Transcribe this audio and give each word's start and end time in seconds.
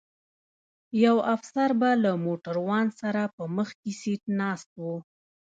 یو 1.03 1.17
افسر 1.35 1.69
به 1.79 1.89
له 2.03 2.11
موټروان 2.25 2.87
سره 2.99 3.21
په 3.35 3.43
مخکي 3.57 3.91
سیټ 4.01 4.21
ناست 4.39 4.69
و. 4.81 4.83